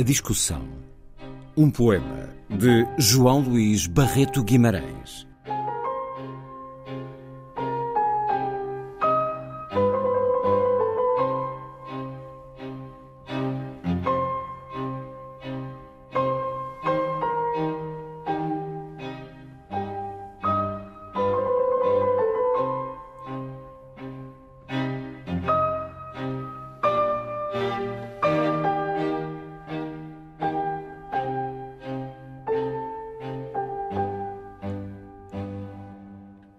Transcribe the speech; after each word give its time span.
A 0.00 0.02
Discussão. 0.02 0.66
Um 1.54 1.70
poema 1.70 2.30
de 2.48 2.86
João 2.96 3.40
Luís 3.40 3.86
Barreto 3.86 4.42
Guimarães. 4.42 5.26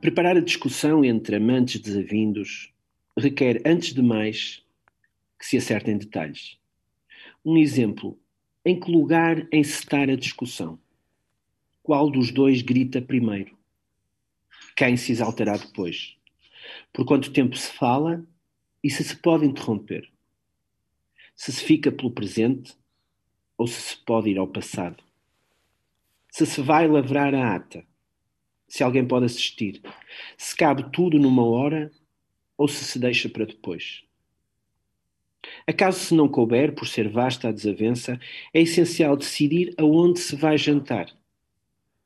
Preparar 0.01 0.35
a 0.35 0.41
discussão 0.41 1.05
entre 1.05 1.35
amantes 1.35 1.79
desavindos 1.79 2.73
requer, 3.15 3.61
antes 3.63 3.93
de 3.93 4.01
mais, 4.01 4.65
que 5.37 5.45
se 5.45 5.57
acertem 5.57 5.95
detalhes. 5.95 6.57
Um 7.45 7.55
exemplo: 7.55 8.19
em 8.65 8.79
que 8.79 8.89
lugar 8.89 9.47
encetar 9.53 10.09
a 10.09 10.15
discussão? 10.15 10.79
Qual 11.83 12.09
dos 12.09 12.31
dois 12.31 12.63
grita 12.63 12.99
primeiro? 12.99 13.55
Quem 14.75 14.97
se 14.97 15.11
exaltará 15.11 15.55
depois? 15.55 16.17
Por 16.91 17.05
quanto 17.05 17.31
tempo 17.31 17.55
se 17.55 17.71
fala 17.71 18.25
e 18.83 18.89
se 18.89 19.03
se 19.03 19.15
pode 19.15 19.45
interromper? 19.45 20.11
Se 21.35 21.51
se 21.51 21.63
fica 21.63 21.91
pelo 21.91 22.09
presente 22.09 22.75
ou 23.55 23.67
se 23.67 23.79
se 23.79 23.97
pode 23.97 24.31
ir 24.31 24.39
ao 24.39 24.47
passado? 24.47 25.03
Se 26.31 26.47
se 26.47 26.59
vai 26.59 26.87
lavrar 26.87 27.35
a 27.35 27.55
ata 27.55 27.85
se 28.71 28.85
alguém 28.85 29.05
pode 29.05 29.25
assistir, 29.25 29.81
se 30.37 30.55
cabe 30.55 30.89
tudo 30.93 31.19
numa 31.19 31.45
hora 31.45 31.91
ou 32.57 32.69
se 32.69 32.85
se 32.85 32.97
deixa 32.97 33.27
para 33.27 33.43
depois. 33.43 34.01
Acaso 35.67 35.99
se 35.99 36.15
não 36.15 36.29
couber, 36.29 36.73
por 36.73 36.87
ser 36.87 37.09
vasta 37.09 37.49
a 37.49 37.51
desavença, 37.51 38.17
é 38.53 38.61
essencial 38.61 39.17
decidir 39.17 39.73
aonde 39.77 40.21
se 40.21 40.37
vai 40.37 40.57
jantar. 40.57 41.13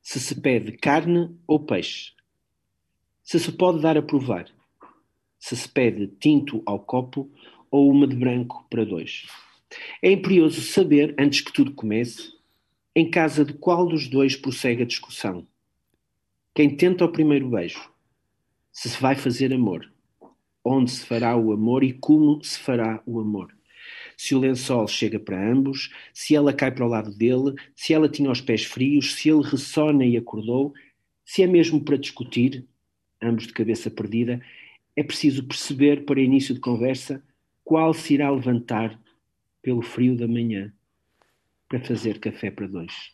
Se 0.02 0.20
se 0.20 0.42
pede 0.42 0.72
carne 0.72 1.38
ou 1.46 1.60
peixe. 1.60 2.14
Se 3.22 3.40
se 3.40 3.52
pode 3.52 3.80
dar 3.80 3.96
a 3.96 4.02
provar. 4.02 4.48
Se 5.38 5.56
se 5.56 5.70
pede 5.70 6.08
tinto 6.20 6.64
ao 6.66 6.80
copo 6.80 7.30
ou 7.70 7.92
uma 7.92 8.08
de 8.08 8.16
branco 8.16 8.66
para 8.72 8.84
dois. 8.84 9.28
É 10.02 10.12
imperioso 10.12 10.62
saber, 10.62 11.14
antes 11.20 11.42
que 11.42 11.54
tudo 11.54 11.76
comece, 11.76 12.34
em 12.96 13.08
casa 13.08 13.46
de 13.46 13.54
qual 13.54 13.86
dos 13.86 14.08
dois 14.08 14.36
prossegue 14.36 14.82
a 14.82 14.88
discussão 14.88 15.46
quem 16.56 16.74
tenta 16.74 17.04
o 17.04 17.12
primeiro 17.12 17.50
beijo, 17.50 17.92
se 18.72 18.90
se 18.90 19.02
vai 19.02 19.14
fazer 19.14 19.54
amor, 19.54 19.92
onde 20.64 20.90
se 20.90 21.06
fará 21.06 21.36
o 21.36 21.52
amor 21.52 21.84
e 21.84 21.92
como 21.92 22.42
se 22.42 22.58
fará 22.58 23.04
o 23.06 23.20
amor. 23.20 23.54
Se 24.16 24.34
o 24.34 24.40
lençol 24.40 24.88
chega 24.88 25.20
para 25.20 25.52
ambos, 25.52 25.92
se 26.14 26.34
ela 26.34 26.54
cai 26.54 26.72
para 26.72 26.86
o 26.86 26.88
lado 26.88 27.14
dele, 27.14 27.56
se 27.76 27.94
ela 27.94 28.08
tinha 28.08 28.32
os 28.32 28.40
pés 28.40 28.64
frios, 28.64 29.16
se 29.16 29.30
ele 29.30 29.42
ressona 29.44 30.06
e 30.06 30.16
acordou, 30.16 30.74
se 31.26 31.44
é 31.44 31.48
mesmo 31.48 31.84
para 31.84 31.98
discutir, 31.98 32.66
ambos 33.22 33.48
de 33.48 33.52
cabeça 33.52 33.92
perdida, 33.92 34.42
é 34.96 35.04
preciso 35.04 35.44
perceber 35.44 36.06
para 36.06 36.22
início 36.22 36.56
de 36.56 36.62
conversa 36.62 37.22
qual 37.66 37.94
se 37.94 38.14
irá 38.14 38.32
levantar 38.32 38.98
pelo 39.62 39.82
frio 39.82 40.16
da 40.16 40.26
manhã 40.26 40.72
para 41.68 41.82
fazer 41.82 42.18
café 42.18 42.50
para 42.50 42.66
dois. 42.66 43.14